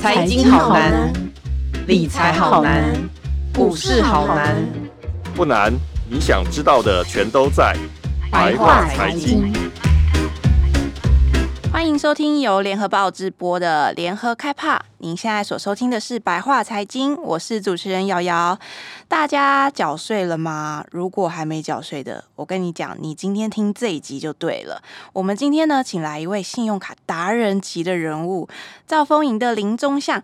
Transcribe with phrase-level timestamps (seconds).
[0.00, 1.12] 财经好难，
[1.86, 2.92] 理财好难，
[3.54, 4.56] 股市好难。
[5.34, 5.72] 不难，
[6.10, 7.76] 你想知道的全都在
[8.30, 9.52] 白话财经。
[11.82, 14.80] 欢迎收听由联合报直播的联合开趴。
[14.98, 18.56] 您现在所收听的是白话财经，我是主持人瑶瑶。
[19.08, 20.84] 大家缴税了吗？
[20.92, 24.80] 如果还没缴税的，我跟你讲，你今天听这一集就对了。
[25.12, 28.48] 我们今天呢，请来一位信用卡达人级的人物，
[28.86, 30.22] 赵丰盈的林宗相。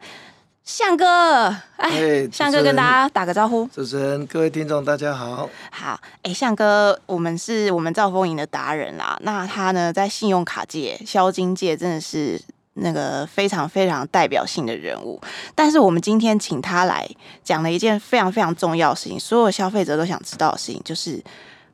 [0.69, 1.47] 相哥，
[1.79, 3.67] 哎，向哥跟大家打个招呼。
[3.69, 5.49] 主持人，各位听众，大家好。
[5.71, 9.19] 好，哎，向哥，我们是我们兆丰银的达人啦。
[9.23, 12.39] 那他呢，在信用卡界、销金界，真的是
[12.75, 15.19] 那个非常非常代表性的人物。
[15.55, 17.09] 但是我们今天请他来
[17.43, 21.19] 讲了一件非常非常重要的事情，所有消费者都想知道的事情，就是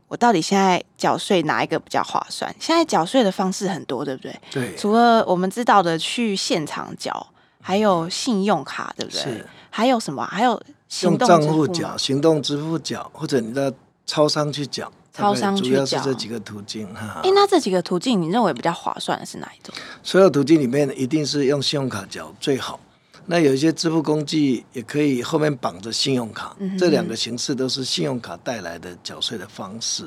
[0.07, 2.55] 我到底现在缴税哪一个比较划算？
[2.61, 4.41] 现在缴税的方式很多，对不对？
[4.52, 4.77] 对。
[4.77, 7.27] 除了我们知道的去现场缴。
[7.66, 9.23] 还有信用卡，对不对？
[9.23, 9.46] 是。
[9.70, 10.23] 还有什么？
[10.26, 13.73] 还有行动账户缴、行动支付缴，或者你的
[14.04, 14.93] 超商去缴。
[15.15, 15.71] 超商去。
[15.71, 17.23] 主要是这几个途径哈。
[17.24, 19.74] 哎，那这几个途径，你认为比较划算的是哪一种？
[20.02, 22.79] 所有途径里面，一定是用信用卡缴最好。
[23.24, 30.06] 那有一些支付工具也可以后面绑着信用卡，嗯、这两个形式都是信用卡带来的缴税的方式。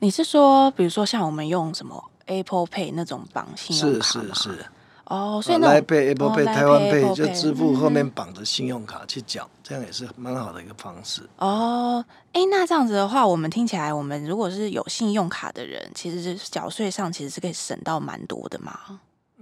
[0.00, 4.02] 你是说，比如说像我们用什么 Apple Pay 那种绑信用？
[4.02, 4.66] 是是是。
[5.06, 11.22] 哦，所以那 Line Pay、Apple Pay、台湾 Pay 就支付后面绑着信用卡去缴，这样也是蛮好的一个方式。
[11.38, 18.78] 哦，哎，那这样子的话，我们听起来，我们如果是有信用卡的人，其实是缴税上其实是可以省到蛮多的嘛。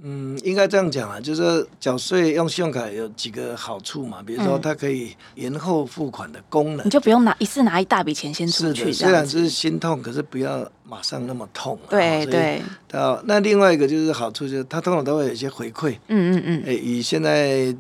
[0.03, 11.79] 嗯，应该这样讲啊，就是缴税用信用卡有几个好处嘛，比如说它可以延后付款的功能，你就不用拿一次拿一大笔钱先出去，虽然是心痛，可是不要马上那么痛。
[11.89, 12.61] 对对。
[12.89, 15.97] 到那另外一个就是好处，就是它通常都会有一些回馈。
[16.09, 16.63] 嗯嗯嗯。
[16.67, 17.75] 哎，以现在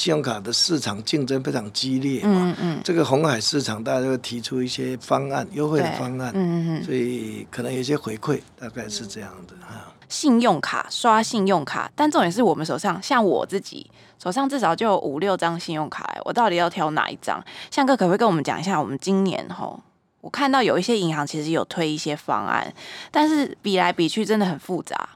[0.00, 9.92] 信用卡的市场竞争非常激烈嘛，嗯嗯，这个红海市场大家都会提出一些方案，优惠的方案，嗯嗯嗯，所以可能有一些回馈，大概是这样的哈。
[10.08, 17.44] 信用卡刷信用卡，但重点是我们手上，像我自己手上至少就有五六张信用卡，我到底要挑哪一张？
[17.70, 18.80] 向哥可不可以跟我们讲一下？
[18.80, 19.78] 我们今年吼，
[20.22, 22.72] 我看到有一些银行其实有推一些方案，
[23.10, 25.10] 但是比来比去真的很复杂。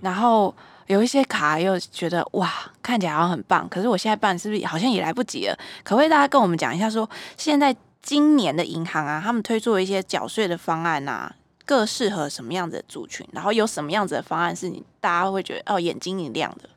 [0.00, 0.54] 然后
[0.90, 2.52] 有一些卡又觉得哇，
[2.82, 5.56] 看起来好像很棒，可是我现在办是不是好像也来不及了？
[5.84, 11.32] 可不可以大家跟我们讲一下说，现在今年的银行啊，他们推出了一些缴税的方案啊。
[11.64, 16.68] 各适合什么样子的族群，然后有什么样子的方案是你大家会觉得哦，眼睛一亮的？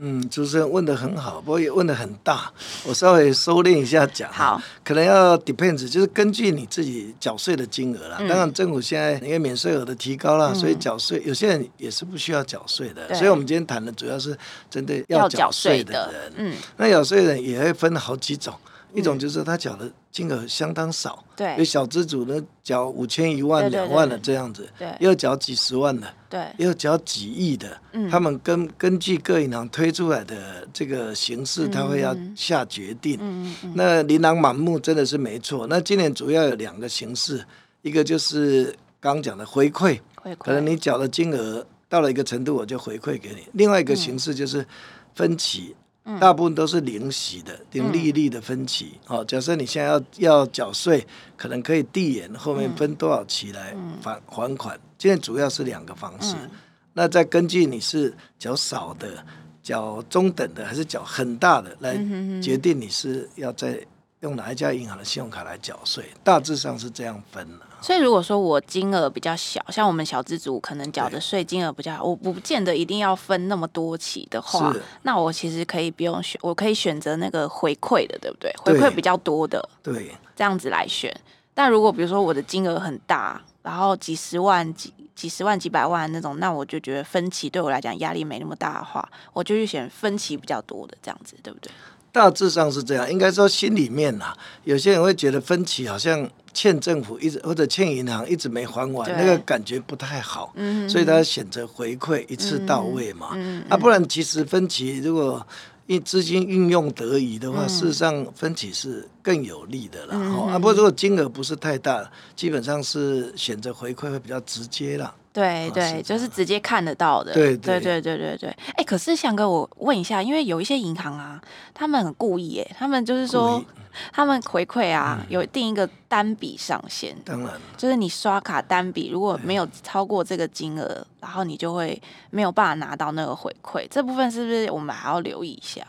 [0.00, 2.50] 嗯，主持人问的很好，不过也问的很大，
[2.86, 4.32] 我稍微收敛一下讲。
[4.32, 8.16] 好，可能要 depends，就是根据你自己缴税的金额啦。
[8.18, 13.06] 嗯、当然，政府现在因为免税额的提高了，嗯、所以缴税有些人也是不需要缴税的。
[13.08, 14.34] 对所以我们今天谈的主要是
[14.70, 16.32] 针对要缴税的人。
[16.36, 18.54] 嗯，那缴税人也会分好几种。
[18.94, 35.66] 一种就是他缴的金额相当少，对，有小资主呢缴五千一万两万的这样子，对，又缴几十万的，对，又缴几亿的，嗯，他们根根据各银行推出来的这个形式，他会要下决定，嗯嗯，那琳琅满目真的是没错。
[35.66, 37.44] 那今年主要有两个形式，
[37.80, 38.66] 一个就是
[39.00, 44.66] 刚刚讲的回馈，回馈，可能你缴的金额到了一个程度，我就回馈给你；另外一个形式就是
[45.14, 45.74] 分期。
[46.18, 48.98] 大部分都是零息的，零利率的分期。
[49.04, 54.78] 好、嗯，假设你现在要要缴税，可能可以递延，后面分多少期来还还款。
[54.98, 56.34] 现在主要是两个方式。
[56.42, 56.50] 嗯、
[56.94, 59.24] 那再根据你是缴少的、
[59.62, 61.96] 缴中等的，还是缴很大的，来
[62.42, 63.80] 决定你是要在
[64.20, 66.04] 用哪一家银行的信用卡来缴税。
[66.24, 67.66] 大致上是这样分的。
[67.82, 74.72] 所以，如果说我金额比较小，像我们小资族可能缴的税金额比较，对我不见得一定要分那么多期的话，
[75.02, 78.54] 那我其实可以不用选，我可以选择那个回馈的，对不对？
[78.58, 81.14] 回馈比较多的，对，这样子来选。
[81.54, 91.70] 但如果比如说我的金额很大，然后几十万、几几十万、几百万那种，那我就觉得分期对我来讲压力没那么大的话，我就去选分期比较多的这样子，对不对？
[92.12, 103.30] 大致上是这样，应该说心里面呐，有些人会觉得分歧好像欠政府一直或者欠银行一直没还完，那个感觉不太好，嗯、所以他选择回馈一次到位嘛。
[103.32, 105.44] 嗯嗯、啊，不然其实分歧如果
[105.86, 110.10] 一资金运用得宜的话，嗯、事实上分歧是更有利的啦。
[110.12, 115.14] 嗯、啊，不过如果金额不是太大，基本上是选择回馈会比较直接啦。
[115.32, 117.32] 对对，就是直接看得到的。
[117.32, 118.56] 对对对对对对。
[118.74, 121.40] 哎，可是翔哥，我问一下，因为有一些银行啊，
[121.72, 123.64] 他们很故意，哎，他们就是说，
[124.12, 127.16] 他们回馈啊，有定一个单笔上限。
[127.24, 132.00] 当然，就是你刷卡单笔如果没有超过这个金额，然后你就会
[132.30, 133.86] 没有办法拿到那个回馈。
[133.90, 135.80] 这部分是不是我们还要留意一下？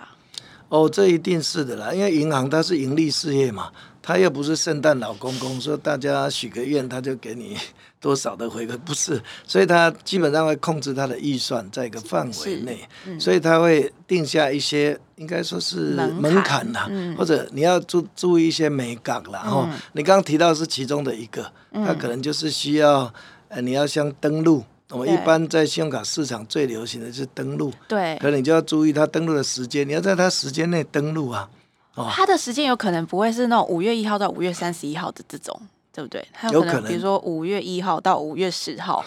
[0.70, 3.70] 哦，这一定是的啦，因为银行它是盈利事业嘛，
[4.06, 7.58] 它又不是圣诞老公公，说大家许个愿他就给你
[8.02, 19.40] 多少的回馈，不是， 所以他基本上会控制他的预算在一个范围内，嗯、所以他会定下一些应该说是门槛啦，嗯、或者你要注注意一些美感啦。
[19.46, 23.12] 然后、嗯、你刚刚提到是其中的一个，他可能就是需要
[23.48, 24.66] 呃你要先登录。
[24.90, 31.50] 我们一般在信用卡市场最流行的是登录，对，可能你就要注意它登录的时间，你要在它时间内登录啊。
[31.96, 35.60] 哦，它的时间有可能不会是那种五月一号到五月三十一号的这种，
[35.92, 36.28] 对不对？
[36.34, 39.04] 它有可能，比如说五月一号到五月十号。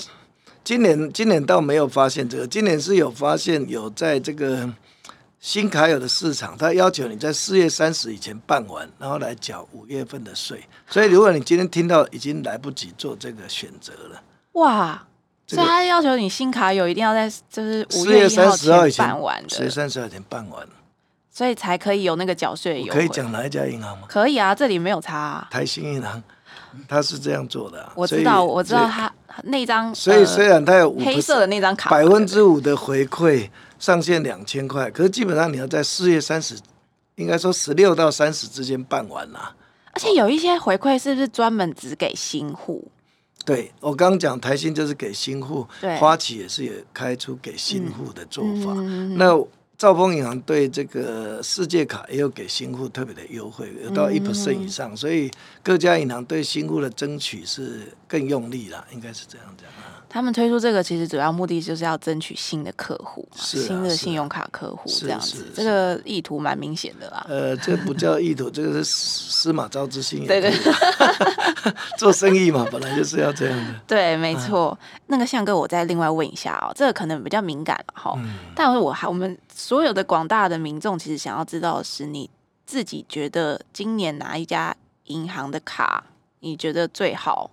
[0.63, 4.69] 今年今年倒没有发现这个，今年是有发现有在这个
[5.41, 10.65] 新卡友的市场，他要求你在四月三十以前办完，然后来缴五月份的税。
[10.89, 14.23] 所以如果你今天听到，已经来不及做这个选择了。
[14.53, 15.07] 哇！
[15.49, 20.67] 所以他要求你新卡友一定要在就是五月一号前办完的，四月三十号前办完，
[21.37, 22.99] 所以才可以有那个缴税优惠。
[22.99, 24.07] 可以讲哪一家银行吗？
[24.09, 25.47] 可以啊，这里没有差啊。
[25.51, 26.23] 台新银行，
[26.89, 27.93] 他是这样做的啊。
[27.95, 29.13] 我知道，我知道他
[29.43, 29.95] 那张。
[29.95, 36.59] 所以虽然他有黑色的那张卡，百分之五的回馈上限两千块，可是基本上你要在四月三十，
[37.17, 39.55] 应该说十六到三十之间办完啦。
[39.93, 42.91] 而且有一些回馈是不是专门只给新户？
[43.45, 48.73] 对，我刚刚讲台新就是给新户，对花旗也是有开出给新户的做法。
[49.19, 49.39] 那
[49.79, 55.31] 兆丰银行对这个世界卡也有给新户特别的优惠，有到一 percent 以上，嗯、所以
[55.63, 59.69] 各家银行对新户的争取是更用力了，应该是这样讲。
[60.09, 65.45] 他们推出这个，其实主要目的就是要争取新的客户，啊、新的信用卡客户这样子。
[65.55, 67.27] 这个意图蛮明显的啦。
[67.29, 70.25] 呃，这不叫意图，这个是司马昭之心。
[70.27, 70.51] 对对，
[71.99, 73.75] 做生意嘛，本来就是要这样的。
[73.87, 74.69] 对，没错。
[74.69, 74.79] 啊、
[75.09, 78.15] 那个向哥，我再另外问一下哦，这个可能比较敏感了哈。
[78.17, 82.29] 嗯、但是我还我们所有的广大的民众，其实想要知道的是，你
[82.67, 86.05] 自己觉得今年哪一家银行的卡
[86.41, 87.51] 你觉得最好，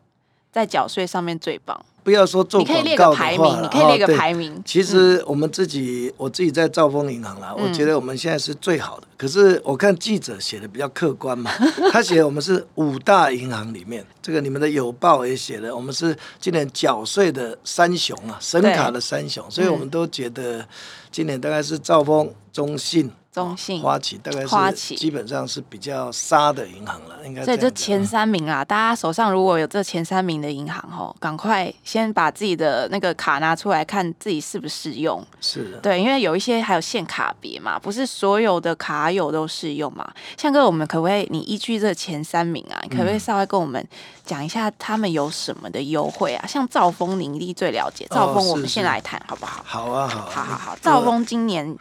[0.54, 1.84] 在缴税上面最棒？
[2.04, 4.62] 不要说做广告的话，你可以列个排名，你可以列个排名。
[4.66, 9.08] 其实我们自己，嗯、我自己在兆丰银行啦，我觉得我们现在是最好的。
[9.10, 11.50] 嗯、可是我看记者写的比较客观嘛，
[11.92, 20.64] 他写我们是五大银行里面，这个你们的有报也写了，我们是今年缴税的三雄啊，神卡的三雄，所以我们都觉得
[21.10, 23.10] 今年大概是兆丰、中信。
[23.34, 24.46] 中信、花旗大概
[24.76, 27.44] 是基本上是比较沙的银行了，应该。
[27.44, 35.26] 所以这前三名啊，大家手上如果有这前三名的银行吼，赶快先把自己的那个卡拿出来，看自己适不适用。
[35.42, 35.78] 是的。
[35.80, 40.08] 对，因为有一些还有限卡别嘛，不是所有的卡友都适用嘛。
[40.38, 43.84] 像哥，我们可不可以你依据这前三名啊，你可不可以稍微跟我们
[44.24, 46.46] 讲一下他们有什么的优惠啊？
[46.46, 48.06] 像兆丰，你一定最了解。
[48.12, 49.64] 兆丰，我们先来谈好不好？
[49.66, 50.22] 好啊，好。
[50.30, 51.76] 好好好，兆丰今年。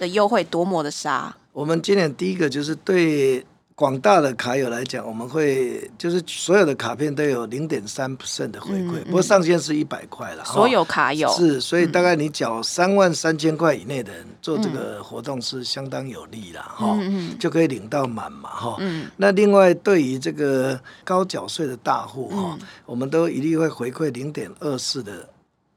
[0.00, 1.32] 的优惠多么的杀！
[1.52, 3.44] 我们今年第一个就是对
[3.74, 10.44] 广大的卡友来讲，我们会就是所有的卡片都有零点三 percent 的回馈，嗯嗯、不过上限是一百块了。
[10.44, 18.76] 所有卡友是，所以大概你缴三万三千块以内的人做这个活动是相当有利的哈，嗯、就可以领到满嘛哈。
[18.80, 25.28] 嗯、那另外对于这个高缴税的大户哈，嗯、我们都一律会回馈零点二四的。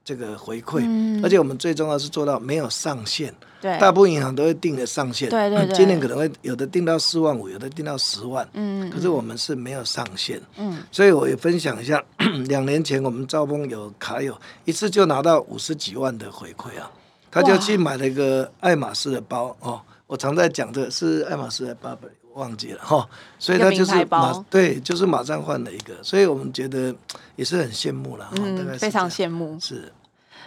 [0.05, 3.33] 这个回馈，嗯、而且我们最重要是做到没有上限。
[3.61, 5.29] 对，大部分银行都会定的上限。
[5.29, 5.73] 对对对。
[5.73, 8.45] 今年可能会有的定到四万五，有的定到十万。
[8.53, 8.89] 嗯。
[8.89, 10.41] 可是我们是没有上限。
[10.57, 10.83] 嗯。
[10.91, 12.03] 所以我也分享一下，
[12.49, 16.91] 两年前我们兆丰有卡友一次就拿到五十几万的回馈啊，
[17.31, 19.79] 他就去买了一个爱马仕的包哦。
[20.07, 21.97] 我常在讲的是爱马仕的包，
[22.33, 23.07] 忘记了哈。
[23.39, 26.93] 所以他就是马对，就是马上换了一个，所以我们觉得
[27.35, 28.29] 也是很羡慕了。
[28.35, 29.57] 嗯，非常羡慕。
[29.59, 29.91] 是。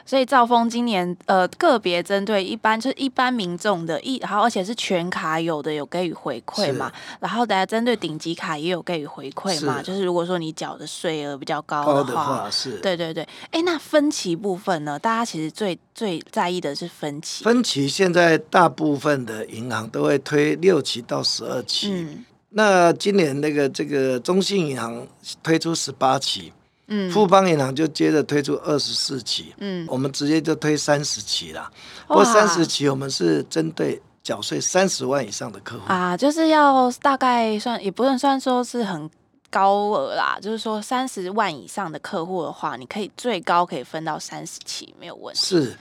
[0.07, 14.97] 所以兆丰今年呃个别针对一般就是一般民众的一，然后而且是全卡有的有给予回馈嘛，然后大家针对顶级卡也有给予回馈嘛，是就是如果说你缴的税额比较高的话，的话是，对对对，哎、欸，那分歧部分呢？
[14.97, 17.43] 大家其实最最在意的是分歧。
[17.43, 25.05] 分歧现在大部分的银行都会推六期到十二期，嗯、那今年那个这个中信银行
[25.43, 26.53] 推出十八期。
[26.89, 31.71] 嗯，富邦银行就接着推出二十四期，嗯，我们直接就推三十期啦。
[32.07, 39.11] 不过三十期我们是针对缴税三十万以上的客户啊，就是要大概算，也不能算说是很
[39.51, 45.41] 高额啦，就是说三十万以上的客户的话，你可以最高可以分到三十期，没有问题。
[45.41, 45.77] 是。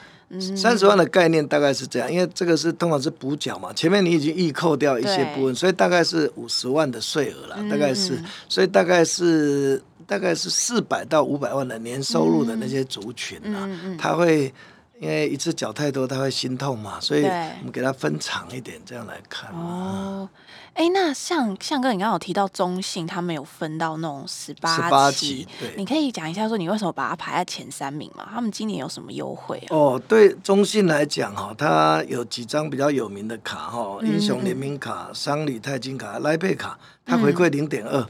[0.56, 14.54] 三十万的概念大概是这样，因为这个是通常是补缴嘛，前面你已经预扣掉一些部分，所以大概是五十万的税额了，大概是，所以大概是大概是四百到五百万的年收入的那些族群啊，他会
[15.00, 19.52] 因为一次缴太多，他会心痛嘛，所以我们给他分长一点，这样来看。
[19.52, 20.28] 哦。
[20.76, 28.28] 哎、欸，那像像哥，你刚刚有提到中信，他们有分到那种十八十八期，对，你可以讲一下说你为什么把它排在前三名嘛？
[28.30, 29.72] 他们今年有什么优惠啊？
[29.74, 38.06] 哦，对，中信来讲哈，它有几张比较有名的卡哈，英雄联名卡、商旅钛金卡、来贝卡，它回馈零点二。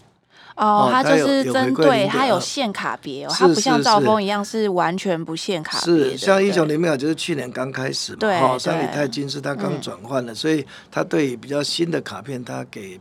[0.56, 6.12] 哦，它就是针对它有限卡别哦，它不像兆丰一样是完全不限卡别。
[6.12, 13.00] 是像英雄联名卡就是去年刚开始嘛，对，商旅钛金是它刚转换的，所以它对比较新的卡片，它给。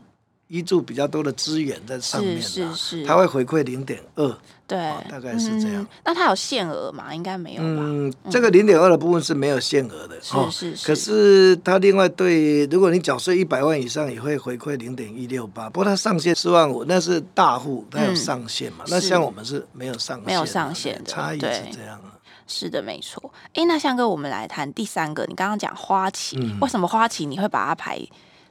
[0.50, 5.82] 挹注比较多的资源在上面，是是是，它会回馈零点二，对，大概是这样。
[5.82, 7.14] 嗯、那它有限额吗？
[7.14, 7.82] 应该没有吧？
[7.82, 10.86] 嗯，这个零点二的部分是没有限额的，是是是。
[10.86, 15.68] 可是它另外对，如果你缴税一百万以上，也会回馈零点一六八。
[15.70, 18.84] 不过它上限四万五，那是大户，它有上限嘛？
[18.84, 21.98] 嗯、那像我们是没有上限，没有上限的，差异是这样。
[22.46, 23.32] 是的，没错。
[23.54, 25.24] 哎，那翔哥，我们来谈第三个。
[25.26, 27.98] 你刚刚讲花旗，嗯、为什么花旗你会把它排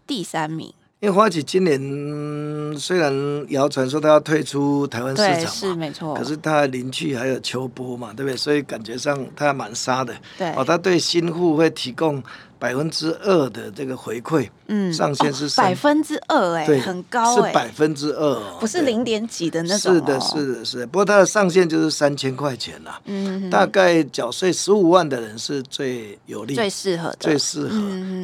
[0.07, 0.73] 第三名？
[1.03, 3.13] 因为花旗今年虽然
[3.49, 8.37] 谣传说他要退出台湾市场嘛，是没错，可是他邻居还有秋波嘛，对不对？
[8.37, 10.15] 所以感觉上他蛮杀的。
[10.37, 12.23] 对哦，他对新户会提供
[12.57, 19.93] 百分之二的这个回馈，嗯，上限是百分之二，哎，很高，是百分之二，不是零点几的那种。
[19.93, 20.87] 是的，是的，是的。
[20.87, 27.77] 不过他的上限就是三千块钱呐，嗯，大概缴税十五万的人是最有利、最适合的、最适合。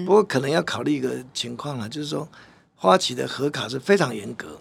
[0.05, 2.25] 不过可能要考虑一个情况啊，就是说。
[2.81, 4.57] 花旗的核卡是非常严格，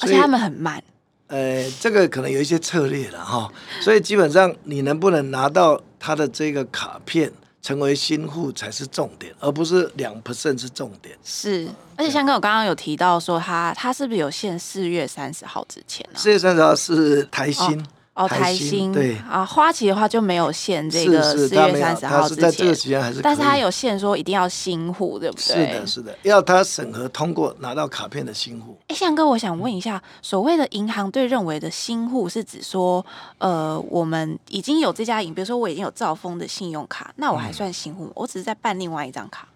[0.00, 0.82] 而且他们很慢。
[1.28, 3.48] 呃，这个可能有一些策略了哈，
[3.80, 11.16] 所以基本上你能不能拿到他的这个卡片成为新户才是重点，而不是两 percent 是重点。
[11.22, 16.18] 是，而且像跟我刚刚有提到说他，他他是不是有限四月三十号之前呢？
[16.18, 17.80] 四月三十号是台新。
[17.80, 17.84] 哦
[18.20, 25.42] 哦，台新对啊，花旗的话就没有限这个四月三十号之前，但是他有限说一定要新户，对不对？
[25.42, 28.76] 是的，是的，要他审核通过拿到卡片的新户。
[28.88, 33.04] 哎，向哥，我想问一下，所谓的银行对认为的新户是指说，
[33.38, 38.10] 呃，我们已经有这家银，比如说我已经有兆丰的信用卡，那我还算新户吗？
[38.14, 39.48] 我只是在办另外一张卡，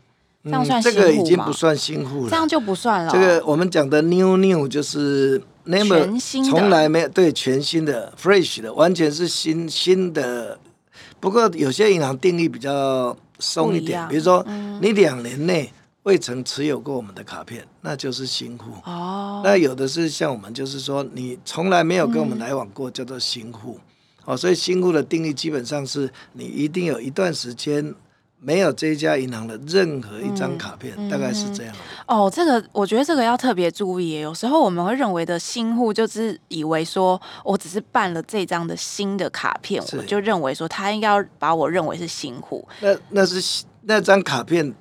[0.82, 3.10] 这个已经不算新户了，这样就不算了。
[3.12, 5.42] 这个我们讲的 new new 就是。
[5.66, 10.58] 全新的，从来没有对全新的 fresh 的，完全是新新的。
[11.18, 15.72] 不过有些银行定义比较松一点，一比如说、嗯、你两年内
[16.02, 18.72] 未曾持有过我们的卡片，那就是新户。
[18.84, 23.80] 哦，那有的是像我们，就是说你从来没有跟我们来往过，叫做新户。
[23.80, 27.94] 嗯、哦，所以新户的定义基本上是你一定有一段时间。
[28.44, 31.74] 没有这一家银行的任何一张卡片，嗯、大概是这样。
[32.06, 34.20] 哦，这个我觉得这个要特别注意。
[34.20, 42.68] 有时候我们会认为的新户，就是以为说我只是办了这张的新的卡片，是我就认为说他应该要把我认为是新户。
[42.80, 44.74] 那那是那张卡片。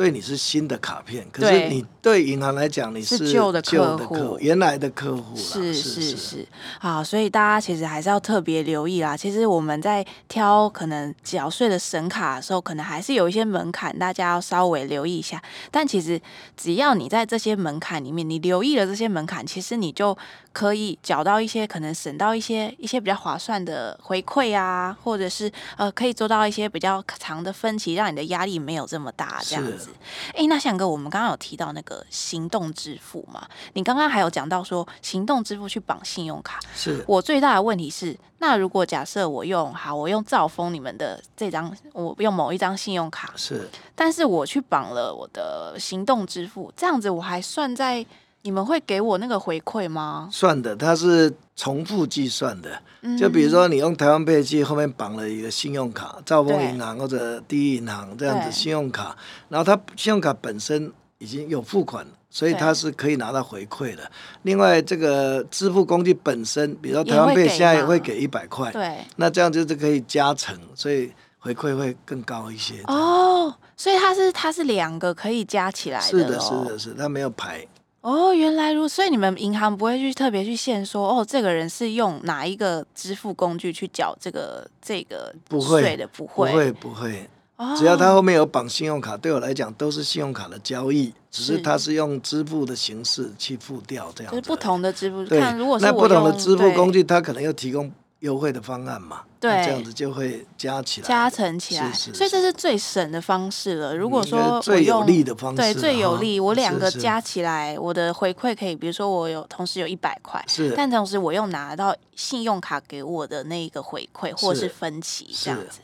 [0.00, 9.14] 对你是新的卡片，可是你对银行来讲你是旧的客户，原来的客户是是是，好，所以大家其实还是要特别留意啦。
[9.14, 15.42] 其实我们在挑可能缴税的神卡的时候，可能还是有一些门槛，大家要稍微留意一下。
[15.70, 16.18] 但其实
[16.56, 20.16] 只要你在这些门槛里面，你留意了这些门槛，其实你就
[20.54, 29.89] 可以缴到一些可能省到一些一些比较划算的回馈啊，或者是呃可以做到一些比较长的分期，让你的压力没有这么大，这样子。
[30.34, 33.46] 哎，那翔哥，我们刚刚有提到那个行动支付嘛？
[33.74, 48.04] 你刚刚还有讲到说行动支付去绑信用卡，是我最大的问题是，那如果假设我用好，我用兆丰你们的这张，我用某一张信用卡，是，但是我去绑了我的行动支付，这样子我还算在。
[48.42, 50.28] 你们会给我那个回馈吗？
[50.32, 52.70] 算的，它是重复计算的。
[53.18, 59.16] 就比如说，你用台湾配器后面绑了一个信用卡，兆丰银行或者第一银行这样子信用卡，
[59.48, 64.10] 然后它信用卡本身已经有付款，所以它是可以拿到回馈的。
[64.42, 72.82] 另外，这个支付工具本身，比如说台湾配现在也会给一百块，对，那这样就是可以加成，所以回馈会更高一些。
[72.86, 76.06] 哦，所以它是它是两个可以加起来的。
[76.06, 77.66] 是的，是的，是它没有排。
[78.00, 86.06] 哦，原来如此，所以你们银行不会去特别去限说，哦，这个人是用哪一个支付工具去缴这个这个税的？
[86.08, 87.30] 不会，不会，不会。
[87.56, 94.40] 哦，只要他后面有绑信用卡，对我来讲都是信用卡的交易，只是他是用支付的形式去付掉这样子。
[94.40, 103.96] 就是不同的支付，对，看如果是那不同的支付工具，对他可能又提供优惠的方案嘛，对，这样子就会加起来，加成起来，是是是，所以这是最省的方式了。
[103.96, 115.80] 如果说最有利的方式，对，最有利，我两个加起来，我的回馈可以，比如说我有同时有一百块，是，但同时我又拿到信用卡给我的那个回馈，或是分期这样子，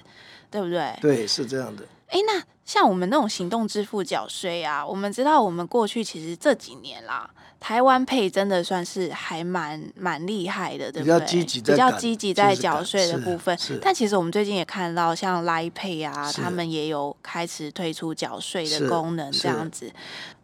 [0.51, 0.95] 对不对？
[1.01, 1.85] 对，是这样的。
[2.09, 7.31] 哎，那像我们那种行动支付缴税啊，我们知道我们过去其实这几年啦。
[7.59, 11.19] 台湾 Pay 真的算是还蛮蛮厉害的，对不对？
[11.19, 13.59] 比较积极，比较积极在缴税的部分。
[13.81, 19.91] 但其实我们最近也看到，像 Line Pay 啊，他们也有开始推出缴税的功能，这样子。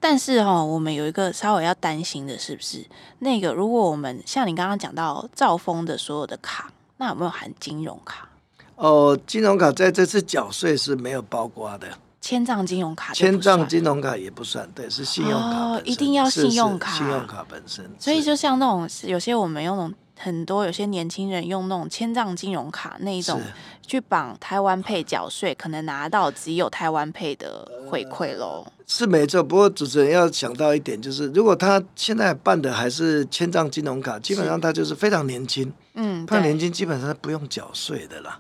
[0.01, 2.85] 但是哈、哦，我们有一个稍微要担心的，是不是
[3.21, 3.53] 那个？
[3.53, 8.29] 如果我们像你刚刚讲到兆丰的所有的卡，那有没有含金融卡？
[8.77, 11.87] 哦，金融卡在这次缴税是没有包括的。
[12.23, 15.59] 签帐金融卡，千账金融卡也不算，对，是信用卡。
[15.59, 17.85] 哦，一定要信用卡，信用卡本身。
[17.99, 23.41] 所以就像那种有些我们用那种很多有些年轻人用那种千账金融卡那一种
[23.85, 28.65] 去绑台湾 Pay 缴税，可能拿到只有台湾 Pay 的回馈喽。
[28.87, 38.39] 是没错，不过主持人要想到一点，就是如果他现在办的还是千账金融卡，基本上他就是非常年轻，嗯，他年轻基本上不用缴税的啦。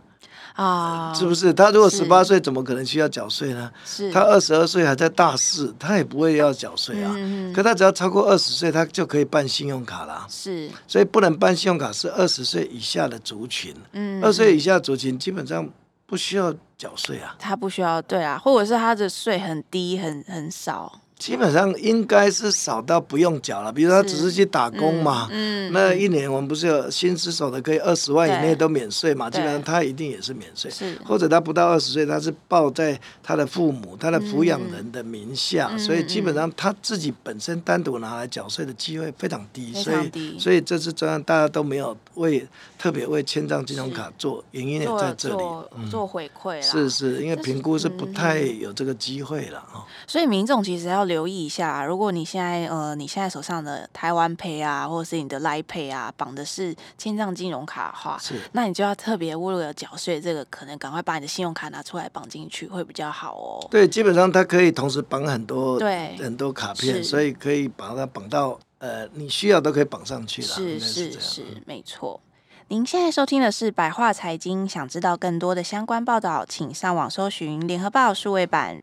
[0.55, 1.53] 啊，是不是？
[1.53, 3.71] 他如果十八岁，怎么可能需要缴税呢？
[3.85, 7.15] 是，他二十二岁还在大四，他也不会要缴税啊。
[7.55, 10.27] 可他只要超过二十岁，他就可以办信用卡啦。
[10.29, 13.75] 是，所以不能办信用卡是二十岁以下的族群。
[13.93, 15.69] 嗯，二十岁以下族群基本上
[16.07, 17.35] 不需要缴税啊。
[17.39, 21.01] 他不需要，对啊，或者是他的税很低，很很少。
[21.23, 42.45] 基本上应该是少到不用缴了，比如说他只是去打工嘛，嗯，嗯，那一年我们不是有新失手的可以二十万以内都免税嘛，基本上他一定也是免税，是，或者他不到二十岁，他是报在他的父母、他的抚养人的名下，嗯，所以基本上他自己本身单独拿来缴税的机会非常低，所以所以这次专案大家都没有为
[42.76, 51.07] 特别为签账金融卡做原因也在这里，做，嗯，做回馈啦，是是，因为评估是不太有这个机会了啊，所以民众其实要。
[51.12, 63.69] 留意一下，如果你现在呃，你现在手上的台湾 Pay 啊，或者是你的 Line Pay 啊，绑的是千账金融卡的话，是，那你就要特别为了缴税，这个可能赶快把你的信用卡拿出来绑进去，会比较好哦。
[63.71, 70.48] 对，基本上它可以同时绑很多，对，很多卡片，所以可以把它绑到呃，你需要都可以绑上去了。
[70.48, 72.20] 是是是，是，没错。
[72.68, 78.83] 您现在收听的是百话财经，想知道更多的相关报道，请上网搜寻联合报数位版。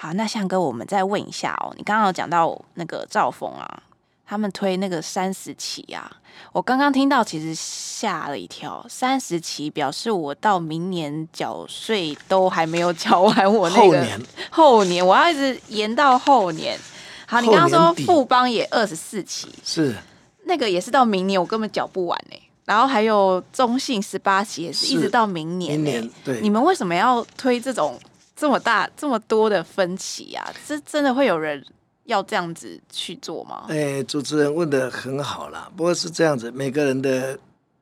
[0.00, 1.74] 好，那向哥，我们再问一下哦。
[1.76, 3.82] 你刚刚有讲到那个兆丰啊，
[4.24, 6.08] 他们推那个三十期啊，
[6.52, 8.86] 我刚刚听到其实吓了一跳。
[8.88, 16.78] 三十期表示我到明年缴税都还没有缴完，我那个后年，后年我要一直延到后年。
[17.26, 19.96] 好，你刚刚说富邦也二十四期，是
[20.44, 22.36] 那个也是到明年，我根本缴不完呢。
[22.66, 25.72] 然后还有中信十八期也是一直到明年。
[25.72, 27.98] 明年对，你们为什么要推这种？
[28.38, 31.60] 这么大这么多的分歧啊，这真的会有人
[32.04, 33.64] 要这样子去做吗？
[33.68, 37.36] 哎，主持人问的很好啦，不过是这样子，每个人的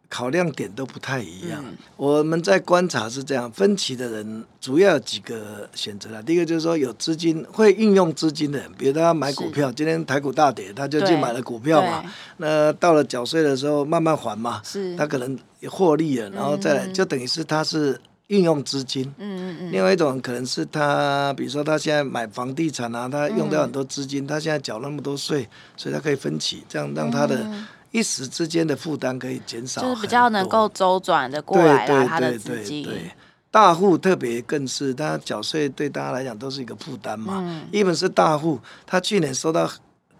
[0.08, 1.62] 考量点都不太一样。
[1.62, 6.22] 嗯、我们在观察是这样，分歧的人主要有几个选择啦。
[6.22, 12.02] 第一个就是说有资金会运用资金的人，比如他买股票，今天台股大跌，他就去买了股票嘛。
[12.38, 15.38] 那到了缴税的时候慢慢还嘛，是他可能
[15.68, 18.00] 获利了，然后再来、嗯、就等于是他是。
[18.28, 27.46] 运用资金，嗯嗯嗯，另外一种可能是他，比如说他现在买房地产啊，他用掉很多资金，他现在缴那么多税，所以他可以分期，这样让他的
[27.92, 31.86] 一时之间的负担可以减少，就是比较能够周转的过来
[32.18, 32.82] 的资金。
[32.82, 33.10] 对，
[33.52, 37.64] 大户特别更是，他缴税对大家来讲都是一个负担嘛。
[37.70, 39.70] 一本是大户，他去年收到，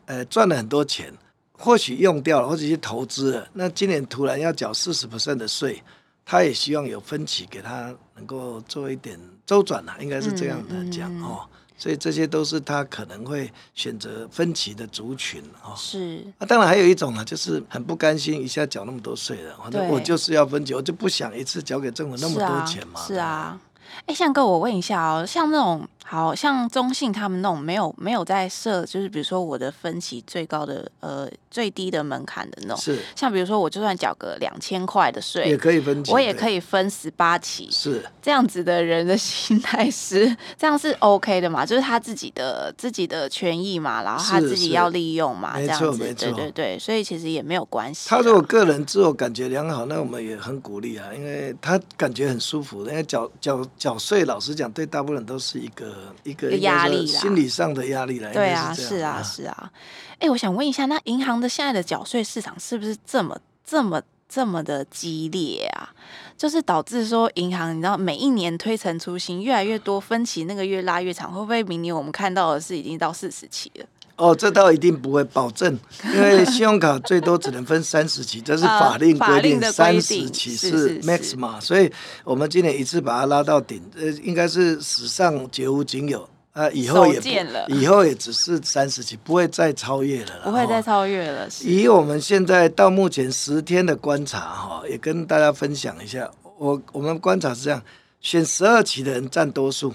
[0.05, 1.13] 呃，赚了很多钱，
[1.53, 5.83] 或许用掉了，或者去投资了，那今年突然要缴四十 percent 的税。
[6.29, 11.47] 他也希望有分歧给他，能够做一点周转呐，应该是这样的讲、嗯嗯、哦。
[11.79, 15.73] 所以这些都是他可能会选择分歧的族群哦。
[15.77, 16.27] 是。
[16.39, 23.01] 啊、当然还有一种呢，就是很不甘心一下缴那么多税的，反正我就是要分歧，我就不想一次缴给政府那么多钱嘛。
[23.07, 23.61] 是啊。
[24.07, 25.87] 哎，向哥，我问一下哦，像那种。
[26.09, 41.67] 好像中信他们那种没有没有在设，就是比如说我的分期最高的呃最低的门槛的那种，是像比如说我就算缴个两千块的税，也可以分期，我也可以分十八期，是这样子的人的 心态是这样是 OK 的嘛？
[41.67, 48.09] 就是他自己的自己的权益嘛，然后他自己要利用嘛，这样子，对对对，所以其实也没有关系。
[48.09, 58.33] 他如果个人自我感觉良好，那我们也很鼓励啊，因为他感觉很舒服，因为缴缴缴税，老实讲，对大部分人都是一个一个压力啦，心理上的压力来。
[58.33, 59.71] 对啊，是，啊，是啊。
[60.19, 65.93] 哎，我想问一下，那银行的现在的缴税市场是不是这么这么这么的激烈啊？
[66.37, 73.87] 就是导致说银行，你知道每一年推陈出新，越来越多分歧，那个越拉越长，会不会明年我们看到的是已经到四十期了？
[74.17, 75.79] 哦，这倒一定不会保证，
[76.15, 81.93] 因为信用卡最多只能分三十期，这是法令规定，三十期是 max 嘛，所以
[82.25, 87.21] 我们今年一次把它拉到顶，呃，应该是史上绝无仅有，啊，以后也
[87.69, 91.47] 以后也只是三十期，不会再超越了，不会再超越了。
[91.61, 97.83] 以我们现在到目前十天的观察，哈，也跟大家分享一下，我我们观察是这样，
[98.23, 99.93] 选十二期的人占多数。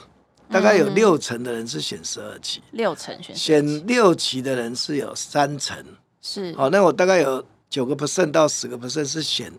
[0.52, 5.78] 大概有六成的人是选十二期，六成选选六期的人是有三成，
[6.22, 6.54] 是。
[6.56, 9.52] 好，那我大概有九个 percent 到十个 percent 是选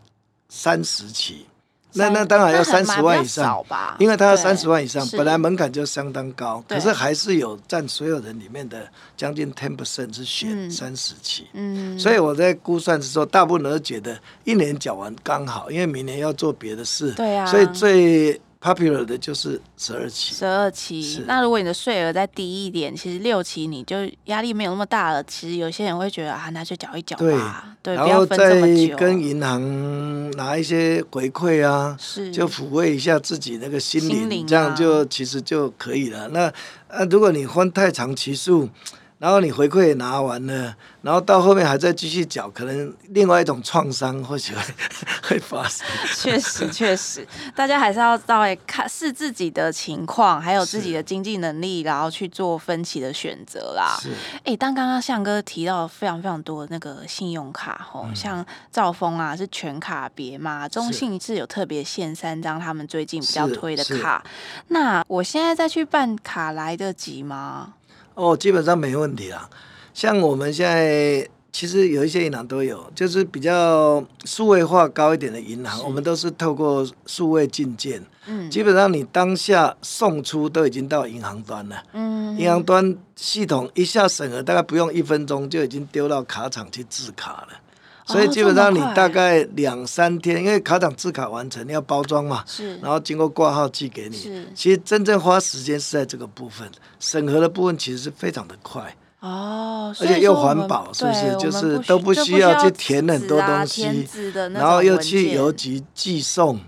[0.48, 1.46] 三十期，
[1.94, 3.64] 那那当然要三十万以上。
[3.68, 18.40] 吧，因为他要三十万以上，本来门槛就相当高，可是还是有占所有人里面的将近 ten percent 是选三十期，嗯，所以我在估算是说，大部分人都觉得一年缴完刚好，因为明年要做别的事，对啊，所以最。
[18.62, 21.24] Popular 的就是十二期，十二期。
[21.26, 23.96] 那如果你的税额再低一点，其实六期你就
[24.26, 25.22] 压力没有那么大了。
[25.24, 28.60] 其实有些人会觉得啊，那就缴一缴吧，对，然后再
[28.96, 36.28] 跟银行拿一些回馈啊，是，就抚慰一下自己那个心灵，这样就其实就可以了。
[36.28, 36.42] 那
[36.88, 38.68] 啊，如果你换太长期数。
[39.22, 44.60] 然后你回馈也拿完了，然后到后面还在继续缴，可能另外一种创伤或许会
[45.22, 45.86] 会发生。
[46.16, 53.96] 确实，确实，大家还是要稍微看是自己的情况，还有自己的经济能力，然后去做分期的选择啦。
[54.02, 54.10] 是。
[54.42, 64.24] 哎，但刚刚向哥提到非常非常多的那个信用卡，吼、嗯，像兆丰啊是全卡别嘛，中信是有特别限三张，他们最近比较推的卡。
[64.66, 67.74] 那我现在再去办卡来得及吗？
[68.14, 69.48] 哦，基本上没问题啦。
[69.94, 78.02] 像我们现在其实有一些银行都有，就是比较数位化高一点的银行，我们都是透过数位进件。
[78.26, 81.82] 嗯，基本上你当下送出都已经到银行端了。
[81.92, 87.48] 嗯，银行端系统一下审核，大概不用一分钟就已经丢到卡厂去制卡了。
[88.04, 94.16] 所以基本上你大概两三天，因为卡厂制卡完成要包装嘛，是，然后经过挂号寄给你。
[94.16, 98.94] 是，其实真正花时间是在这个部分，审核的部分其实是非常的快。
[99.20, 101.36] 哦，而且又环保，是不是？
[101.36, 104.04] 就是都不需要去填很多东西，
[104.52, 106.58] 然后又去邮局寄送，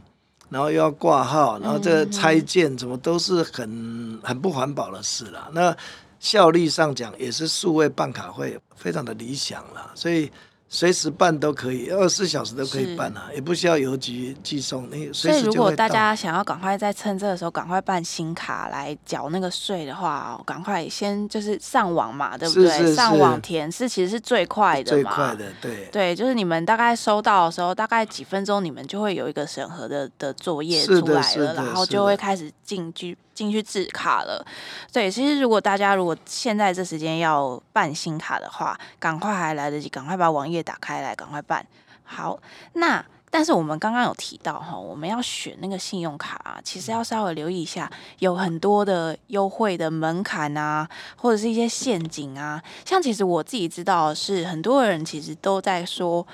[0.50, 5.48] 然后又要挂号，然后这个拆件怎么都是很很不环保的事了。
[5.52, 5.76] 那
[6.20, 10.30] 效率上讲也是数位办卡会非常的理想了，所以。
[10.68, 14.88] 随时办都可以，二十四小时都可以办啊，也不需要邮局寄送。
[14.90, 15.52] 你随时就会到。
[15.52, 22.68] 所以如果大家想要赶快在趁这个时候赶快办新卡来缴那个税的话，赶快先就是上网嘛，对不对？
[22.70, 25.02] 是是是上网填是其实是最快的嘛。
[25.02, 25.88] 最快的，对。
[25.92, 33.16] 对，就是你们大概收到的时候，大概几分钟，你们就会有一个审核的的作业出来了，然后就会开始进去。
[33.34, 34.44] 进去制卡了，
[34.92, 41.66] 对，其实如果大家如果现在这时间要办新卡的话，赶快还来得及，赶快把网页打开来，赶快办。
[42.04, 42.38] 好，
[42.74, 52.62] 那但是我们刚刚有提到哈，我们要选那个信用卡啊，其实要稍微留意一下，有很多的优惠的门槛啊，或者是一些陷阱啊。
[52.84, 56.24] 像其实我自己知道是很多人其实都在说，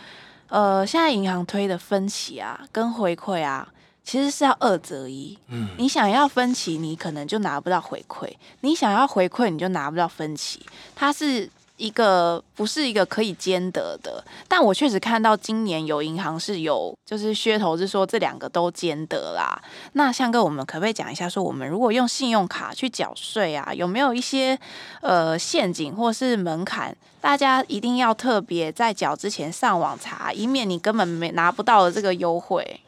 [0.48, 3.66] 呃，现在银行推的分期啊，跟回馈啊。
[4.02, 8.28] 其实是要二择一，嗯，你想要分歧，你可能就拿不到回馈；
[8.62, 10.60] 你想要回馈，你就拿不到分歧。
[10.96, 14.22] 它是一个不是一个可以兼得的。
[14.48, 19.60] 但我确实看到今年有银行是有，就是噱头是说这两个都兼得啦。
[19.92, 24.58] 那向哥，我们可不可以讲一下，说我们如果用信用卡去缴税啊，有没有一些
[25.02, 26.96] 呃陷阱或是门槛？
[27.20, 32.80] 大家一定要特别在缴之前上网查，以免你根本没拿不到的这个优惠。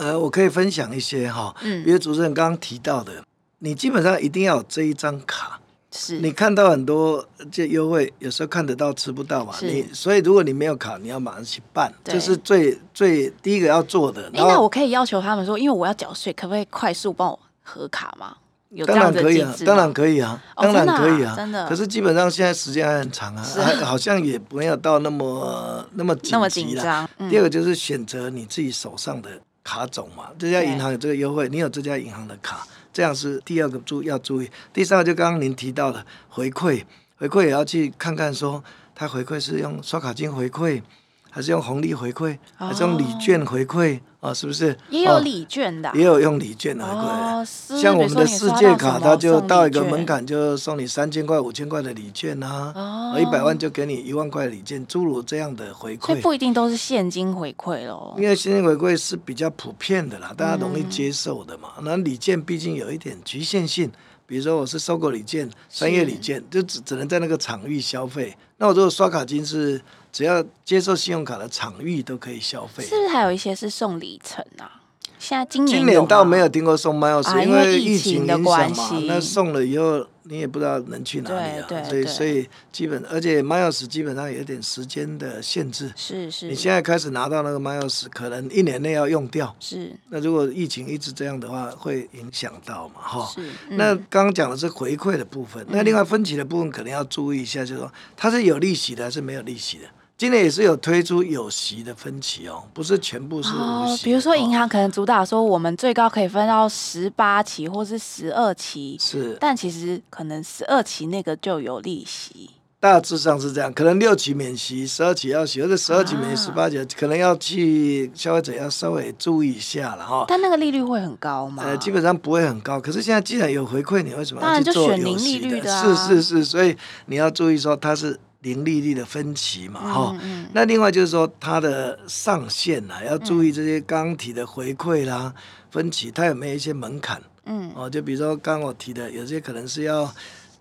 [0.00, 3.12] 呃，我可以分享一些哈，嗯，比如主持人刚刚提到的，
[3.58, 5.60] 你基本上一定要有这一张卡，
[5.92, 14.24] 是你看到很多这优惠，有时候看得到吃不到嘛，你所以如果你没有卡，你要马上去办，这是最最第一个要做的。
[14.34, 18.36] 哎，那我可以要求他们说，因为我要缴税，可不可以快速帮我核卡吗？
[18.70, 21.68] 有这样当然可以啊，当然可以啊，哦、当然可以啊，真的。
[21.68, 27.10] 可是基本上现在时间还很长啊，啊好像也没有到那么、嗯、那么紧急了。
[27.18, 29.28] 嗯、第二个就是选择你自己手上的。
[29.62, 34.50] 卡种嘛，这家银行有这个优惠，你有这家银行的卡，这样是第二个注要注意。
[34.72, 36.84] 第三个就刚刚您提到的回馈，
[37.16, 38.62] 回馈也要去看看说，
[38.94, 40.82] 他回馈是用刷卡金回馈，
[41.30, 44.76] 还是用红利回馈，还是用礼券回馈，啊，是不是？
[44.90, 46.96] 也有礼券的、啊哦，也有用礼券的回馈。
[46.96, 47.44] 哦、
[47.80, 52.72] 像我们的世界卡，它就到一个门槛，就送你三千块、五千块的礼券啊。
[52.74, 56.06] 哦，一百万就给你一万块的礼券，诸如这样的回馈。
[56.06, 58.14] 所以不一定都是现金回馈喽。
[58.18, 61.70] 因为现金回馈是比较普遍的啦，大家容易接受的嘛。
[61.82, 63.90] 那、嗯、礼券毕竟有一点局限性。
[64.26, 68.32] 比如说我是收购礼券、商业礼券，就只只能在那个场域消费。
[68.58, 69.80] 那我如果刷卡金是
[70.12, 72.84] 只要接受信用卡的场域都可以消费。
[72.84, 74.80] 是不是还有一些是送里程啊？
[75.18, 80.06] 现在今年今年倒没有听过送 miles，、啊、因为疫情的关系，那送了以后。
[80.24, 85.90] 你也不知道能去哪里啊，对对对，所以所以基本，而且 Miles 基本上有点时间的限制。
[85.96, 86.46] 是是。
[86.46, 89.52] 你现在开始拿到那个 Miles，可能一年内要用掉。
[89.58, 89.92] 是。
[90.10, 93.00] 那如果疫情一直这样的话，会影响到嘛？
[93.00, 93.28] 哈。
[93.34, 93.50] 是。
[93.70, 99.84] 那刚刚讲的是回馈的部分，嗯，那另外分期的部分可能要注意一下，就是说它是有利息的还是没有利息的？
[100.20, 103.56] 今年也是有推出有息的分期哦，不是全部是无息。
[103.58, 112.50] 哦，比如说银行可能主打说我们最高可以分到十八期或是十二期，是，但其实可能十二期那个就有利息。
[112.78, 120.26] 大致上是这样，可能六期免息，十二期要息，或者十二期免息，十八期可能要去消费者要稍微注意一下了哈。
[120.28, 121.62] 但那个利率会很高吗？
[121.64, 122.78] 呃，基本上不会很高。
[122.78, 125.62] 可是现在既然有回馈，你为什么要去做有息的？
[125.62, 128.20] 的啊、是是是，所以你要注意说它是。
[128.42, 137.22] 零利率的分歧嘛，哈、嗯嗯，那另外就是说它的上限呐、啊，要注意这些刚提的回馈啦、嗯、分歧，它有没有一些门槛？
[137.44, 140.10] 嗯，哦，就比如说刚我提的，有些可能是要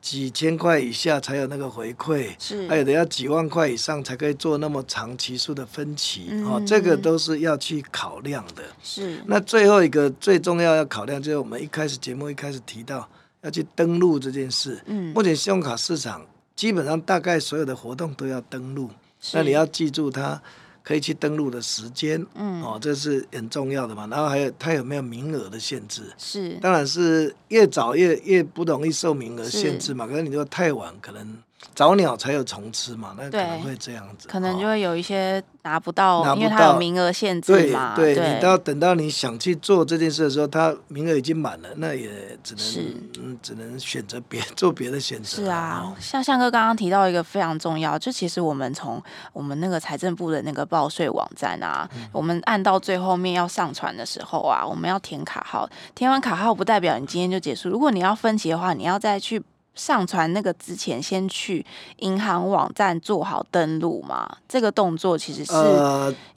[0.02, 8.63] 几千块以下才有那个回馈，是，还有的要几万块以上才可以做那么长期数的分期，嗯、哦，这个都是要去考量的。
[8.84, 13.08] 是，那最后一个最重要要考量就是我们一开始节目一开始提到
[13.42, 14.82] 要去登录这件事。
[14.86, 16.26] 嗯，目前信用卡市场。
[16.60, 18.89] 基本上大概所有的活动都要登录，
[19.32, 20.41] 那你要记住它
[20.84, 24.06] 可以去登录的时间，嗯，哦，这是很重要的嘛。
[24.08, 26.12] 然后还有它有没有名额的限制？
[26.17, 30.06] 是，当然是越早越越不容易受名额限制嘛。
[30.06, 31.38] 可是你说太晚，可能。
[31.76, 37.93] 早鸟才有虫吃嘛，那可能会这样子，可能就会有一些拿不到，哦、因为它有名额限制嘛。
[37.95, 42.10] 对，对，你到等到你想去做这件事的时候，它名额已经满了，那也
[42.43, 45.43] 只能嗯，只能选择别 做别的选择。
[45.43, 49.02] 是啊，哦、像向哥刚刚提到一个非常重要，就其实我们从
[49.34, 59.41] 我们那个财政部的那个报税网站啊、嗯，我们按到最后面要上传的时候啊，我们要填卡号，填完卡号不代表你今天就结束，如果你要分期的话，你要再去。
[59.80, 61.65] 上传那个之前，先去
[62.00, 64.30] 银行网站做好登录嘛？
[64.48, 65.54] 这个动作其实是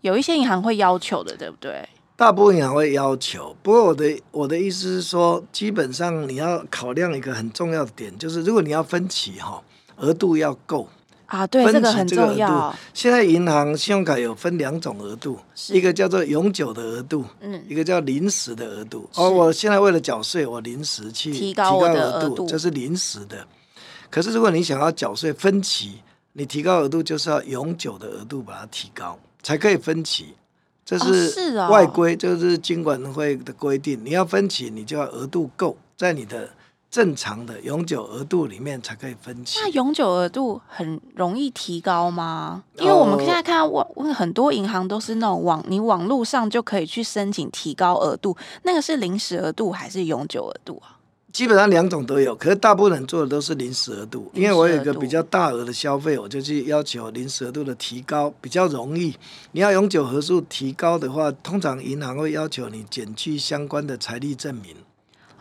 [0.03, 1.89] 有一些银行会要求的，对不对？
[2.15, 9.61] 大部分银行会要求，不过我的我的意思是说，基本上你要考量一个很重要的点，就是如果你要分期哈，
[9.97, 10.89] 额度要够。
[11.33, 12.77] 啊，对，这个很重要。
[12.93, 15.39] 现在银行信用卡有分两种额度，
[15.71, 19.09] 一个叫做永久的额度，嗯，一个叫临时的额度。
[19.15, 23.47] 哦，我现在为了缴税，我临时去提高额度，这是临时的。
[24.11, 26.03] 可是如果你想要缴税分期，
[26.35, 30.35] 你提高额度就是要永久的额度把它提高，才可以分期。
[30.85, 33.99] 这是外规，就是金管会的规定。
[34.05, 36.51] 你要分期，你就要额度够，在你的。
[36.93, 39.59] 正常的永久额度里面才可以分期。
[39.59, 42.63] 那永久额度很容易提高吗？
[42.79, 48.37] 因为我们现在看到网，很多银行都是那种网，你网络上就可以去申请提高额度。
[48.65, 51.01] 那个是临时额度还是永久额度啊？
[51.33, 54.31] 基本上两种都有，可是大部分人做的都是临时额度。
[54.35, 59.17] 因为我有一个比较大额的消费，我就去要求临时额度的提高，比较容易。
[59.53, 64.77] 你要永久额度提高的话，通常银行会要求你减去相关的财力证明。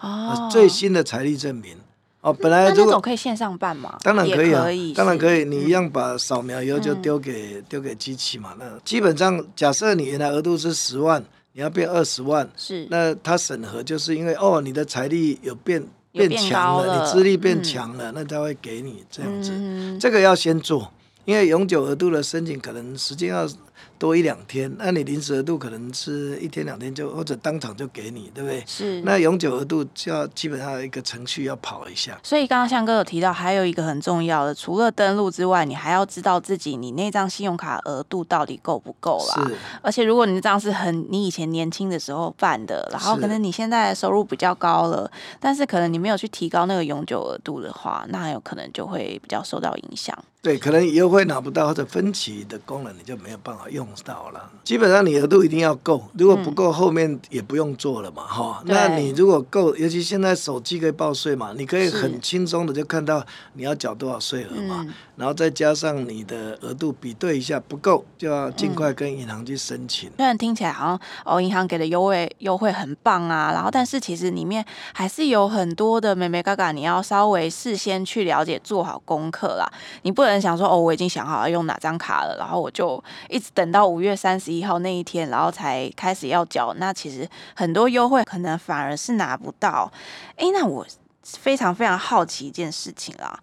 [0.02, 1.78] 哦，最新的财力证明
[2.22, 8.54] 哦，本来如果可以线上办嘛，当然可以啊，当然可以，你一样把扫描以后就丢给丢、嗯、给机器嘛。
[8.60, 20.00] 那基本上，假设你原来额度是十万，你要变二十万，是那他审核就是因为哦，你的财力有变变强了，了，你资历变强了、嗯，那他会给你这样子、嗯。
[20.00, 20.92] 这个要先做，
[21.26, 23.48] 因为永久额度的申请可能时间要。
[24.02, 28.64] 多一两天，那你临时额度可能是一天两天就或者当场就给你，对不对？
[28.66, 29.00] 是。
[29.02, 32.20] 那永久额度就要基本上一个程序要跑一下。
[32.24, 39.46] 所以刚刚向哥有提到，还有一个很重要的，除了登录之外，你还要知道自己你那张信用卡额度到底够不够啦。
[39.48, 39.56] 是。
[39.84, 50.18] 而且如果你那张是很你以前年轻的时候办的，然后可能你现在收入比较高了，但是可能你没有去提高那个永久额度的话，那有可能就会比较受到影响。
[50.42, 54.50] 对，可能以后惠拿不到或者分期的功能，你就没有办法用到了。
[54.64, 58.74] 基本上你额度一定要够，如果不够，后面也不用做了嘛，哈、嗯。
[58.74, 70.10] 那你如果够，尤其现在手机可以报税嘛，你可以很轻松的就看到你要缴多少税额嘛，然后再加上你的额度比对一下，不够就要尽快跟银行去申请。
[70.18, 79.72] 虽然听起来好像哦，银行给的优惠优惠很棒啊，然后但是其实里面还是有很多的眉眉嘎嘎，你要稍微事先去了解，做好功课啦。
[80.04, 86.74] 你不能想说哦，我已经想好要用哪张卡了，然后我就一直等到五月三十一号那一天，然后才开始要缴。
[86.78, 89.92] 那其实很多优惠可能反而是拿不到。
[90.36, 90.86] 哎，那我
[91.24, 93.40] 非常非常好奇一件事情啦，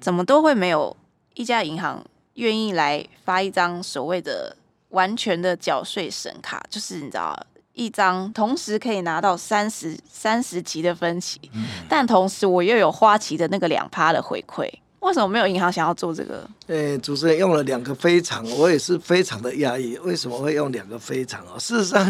[0.00, 0.94] 怎么都会没有
[1.34, 4.56] 一家银行愿意来发一张所谓的
[4.90, 11.40] 完全的缴税神卡，就是你知道，一张同时可以拿到三十三十级的分期，
[11.88, 14.68] 但同时我又有花旗的那个两趴的回馈。
[15.00, 16.48] 为什么没有银行想要做这个？
[16.68, 21.58] 诶，主持人用了两个非常，我也是非常的压抑，为什么会用两个非常哦？
[21.58, 22.06] 事实上，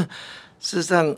[0.60, 1.16] 事实上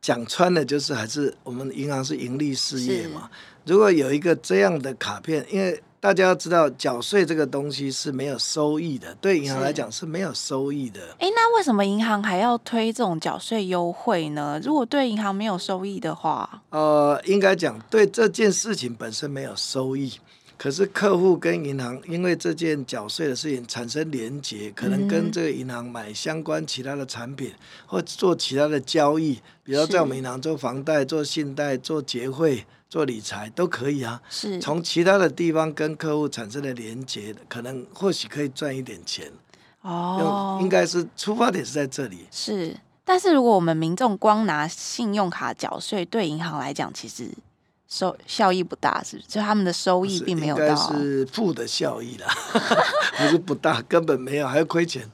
[0.00, 3.28] 讲穿了就是还是我们银行是盈利事业嘛。
[3.64, 11.00] 如果有一个这样的卡片，因为大家要知道缴税这个东西是没有收益的，对银行来讲是没有收益的。
[11.18, 14.60] 哎，那为什么银行还要推这种缴税优惠呢？
[14.62, 20.12] 如果对银行没有收益的话，呃，应该讲对这件事情本身没有收益。
[20.58, 27.52] 可是客户跟银行因为这件缴税的事情产生连结，可能跟这个银行买相关其他的产品，
[27.86, 34.22] 或做其他的交易，比如在我们银行做房贷、做信贷、做结汇、做理财都可以啊。
[34.30, 39.30] 是，从其他的地方跟客户产生的连结，可能或许可以赚一点钱。
[39.82, 42.26] 哦，应该是出发点是在这里。
[42.30, 47.30] 是，但是如果我们民众光拿信用卡缴税，对银行来讲，其实。
[47.88, 49.28] 收效益不大，是不是？
[49.28, 52.26] 就他们的收益并没有到，是负的效益啦，
[53.18, 55.08] 不是不大，根本没有，还要亏钱。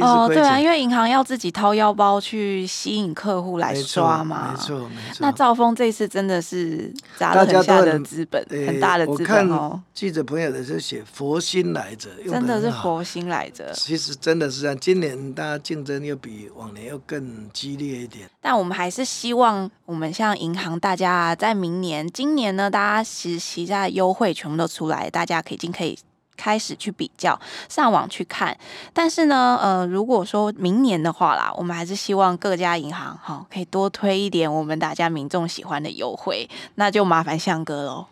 [0.00, 5.18] 哦，对啊，因为银行要自己掏腰包去吸引客户来刷嘛，没错，没错。
[5.20, 9.80] 那兆丰这次真的是砸了很大的资本，很大的资本哦。
[9.94, 13.72] 记者朋友的是写佛心来着，真的是佛心来着。
[13.72, 18.28] 其实真的是这样，今年大家竞争又比往年又更激烈一点。
[18.40, 25.98] 但我们还是希望，我们像银行，大家在明年、今年呢，大家其实其他的优惠全部都出来，大家已经可以。
[26.38, 28.56] 开始去比较，上网去看，
[28.94, 38.06] 但是呢，呃，如果说明年的话啦，我们还是希望各家银行哈、哦、可以多推一点我们大家民众喜欢的优惠，那就麻烦向哥喽。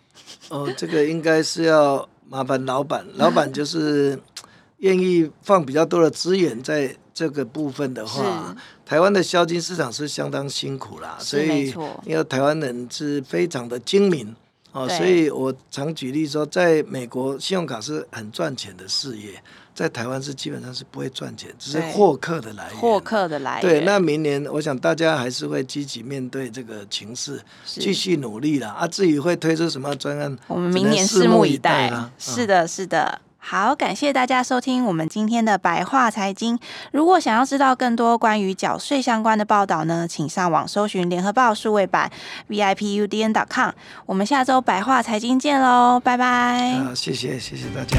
[0.49, 4.21] 哦，这个应该是要麻烦老板，老板就是
[4.79, 11.73] 愿意放比较多的资源在这个部分的话，台湾的销金市场是相当辛苦啦，所以
[12.05, 14.35] 因为台湾人是非常的精明。
[14.77, 19.43] 哦，所以我常举例说，在美国信用卡是很赚钱的事业，
[19.75, 22.79] 在台湾是基本上是不会赚钱，只是获客的来源。
[22.79, 23.71] 获客的来源。
[23.71, 28.87] 对，那明年我想大家还是会积极面对这个情势，继续努力了啊。
[28.87, 31.91] 至于会推出什么专案，我们明年拭目以待。
[32.19, 33.19] 是的，是的。
[33.49, 36.59] 好，感谢大家收听我们今天的白话财经。
[36.91, 42.11] 如果想要知道更多关于缴税相关的报道呢，请上网搜寻联合报数位版
[42.49, 43.71] vipudn.com。
[44.05, 46.75] 我们下周白话财经见喽，拜拜。
[46.85, 47.97] 好，谢谢，谢谢大家。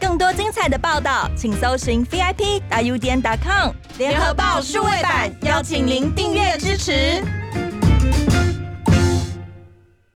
[0.00, 7.22] 更多精彩的报道，请搜寻 vipudn.com 联合报数位版，邀请您订阅支持。